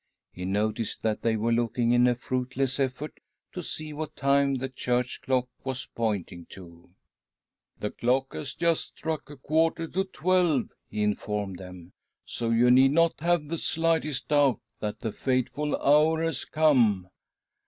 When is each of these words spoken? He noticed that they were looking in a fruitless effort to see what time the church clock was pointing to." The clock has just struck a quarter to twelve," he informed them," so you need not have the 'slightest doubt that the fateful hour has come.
He 0.33 0.45
noticed 0.45 1.03
that 1.03 1.21
they 1.21 1.35
were 1.35 1.51
looking 1.51 1.91
in 1.91 2.07
a 2.07 2.15
fruitless 2.15 2.79
effort 2.79 3.19
to 3.53 3.61
see 3.61 3.93
what 3.93 4.15
time 4.15 4.55
the 4.55 4.67
church 4.67 5.21
clock 5.21 5.47
was 5.63 5.89
pointing 5.93 6.47
to." 6.49 6.87
The 7.81 7.91
clock 7.91 8.33
has 8.33 8.55
just 8.55 8.97
struck 8.97 9.29
a 9.29 9.37
quarter 9.37 9.87
to 9.89 10.05
twelve," 10.05 10.71
he 10.89 11.03
informed 11.03 11.59
them," 11.59 11.93
so 12.25 12.49
you 12.49 12.71
need 12.71 12.93
not 12.93 13.19
have 13.19 13.47
the 13.49 13.59
'slightest 13.59 14.29
doubt 14.29 14.59
that 14.79 15.01
the 15.01 15.11
fateful 15.11 15.75
hour 15.79 16.23
has 16.23 16.45
come. 16.45 17.07